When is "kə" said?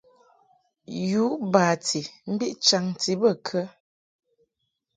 3.45-3.61